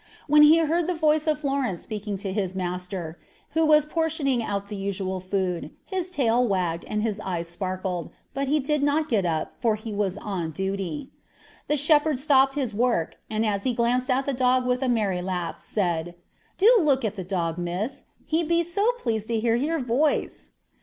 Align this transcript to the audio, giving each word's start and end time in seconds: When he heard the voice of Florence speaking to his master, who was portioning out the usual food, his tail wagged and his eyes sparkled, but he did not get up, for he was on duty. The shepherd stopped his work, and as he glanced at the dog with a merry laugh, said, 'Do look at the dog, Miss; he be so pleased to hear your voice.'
When 0.25 0.41
he 0.41 0.57
heard 0.57 0.87
the 0.87 0.95
voice 0.95 1.27
of 1.27 1.37
Florence 1.41 1.83
speaking 1.83 2.17
to 2.25 2.33
his 2.33 2.55
master, 2.55 3.19
who 3.51 3.63
was 3.63 3.85
portioning 3.85 4.41
out 4.41 4.67
the 4.67 4.75
usual 4.75 5.19
food, 5.19 5.69
his 5.85 6.09
tail 6.09 6.43
wagged 6.43 6.85
and 6.85 7.03
his 7.03 7.19
eyes 7.19 7.49
sparkled, 7.49 8.09
but 8.33 8.47
he 8.47 8.59
did 8.59 8.81
not 8.81 9.09
get 9.09 9.27
up, 9.27 9.53
for 9.61 9.75
he 9.75 9.93
was 9.93 10.17
on 10.17 10.49
duty. 10.49 11.11
The 11.67 11.77
shepherd 11.77 12.17
stopped 12.17 12.55
his 12.55 12.73
work, 12.73 13.17
and 13.29 13.45
as 13.45 13.61
he 13.61 13.75
glanced 13.75 14.09
at 14.09 14.25
the 14.25 14.33
dog 14.33 14.65
with 14.65 14.81
a 14.81 14.89
merry 14.89 15.21
laugh, 15.21 15.59
said, 15.59 16.15
'Do 16.57 16.77
look 16.81 17.05
at 17.05 17.15
the 17.15 17.23
dog, 17.23 17.59
Miss; 17.59 18.05
he 18.25 18.41
be 18.43 18.63
so 18.63 18.93
pleased 18.93 19.27
to 19.27 19.39
hear 19.39 19.53
your 19.53 19.77
voice.' 19.79 20.53